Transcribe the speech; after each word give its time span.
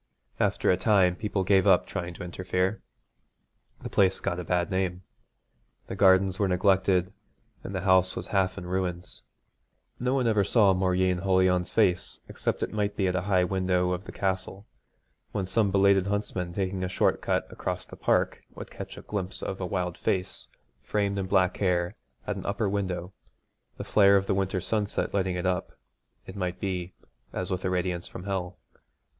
After 0.39 0.71
a 0.71 0.77
time 0.77 1.15
people 1.15 1.43
gave 1.43 1.67
up 1.67 1.85
trying 1.85 2.15
to 2.15 2.23
interfere. 2.23 2.81
The 3.83 3.89
place 3.91 4.19
got 4.19 4.39
a 4.39 4.43
bad 4.43 4.71
name. 4.71 5.03
The 5.85 5.95
gardens 5.95 6.39
were 6.39 6.47
neglected 6.47 7.13
and 7.63 7.75
the 7.75 7.81
house 7.85 8.15
was 8.15 8.25
half 8.25 8.57
in 8.57 8.65
ruins. 8.65 9.21
No 9.99 10.15
one 10.15 10.25
ever 10.27 10.43
saw 10.43 10.73
Mauryeen 10.73 11.19
Holion's 11.21 11.69
face 11.69 12.19
except 12.27 12.63
it 12.63 12.73
might 12.73 12.95
be 12.95 13.05
at 13.07 13.15
a 13.15 13.21
high 13.21 13.43
window 13.43 13.91
of 13.91 14.05
the 14.05 14.11
castle, 14.11 14.65
when 15.33 15.45
some 15.45 15.69
belated 15.69 16.07
huntsman 16.07 16.51
taking 16.51 16.83
a 16.83 16.89
short 16.89 17.21
cut 17.21 17.45
across 17.51 17.85
the 17.85 17.95
park 17.95 18.41
would 18.55 18.71
catch 18.71 18.97
a 18.97 19.03
glimpse 19.03 19.43
of 19.43 19.61
a 19.61 19.67
wild 19.67 19.99
face 19.99 20.47
framed 20.81 21.19
in 21.19 21.27
black 21.27 21.57
hair 21.57 21.95
at 22.25 22.35
an 22.35 22.45
upper 22.47 22.67
window, 22.67 23.13
the 23.77 23.83
flare 23.83 24.17
of 24.17 24.25
the 24.25 24.33
winter 24.33 24.59
sunset 24.59 25.13
lighting 25.13 25.35
it 25.35 25.45
up, 25.45 25.73
it 26.25 26.35
might 26.35 26.59
be, 26.59 26.91
as 27.33 27.51
with 27.51 27.63
a 27.63 27.69
radiance 27.69 28.07
from 28.07 28.23
hell. 28.23 28.57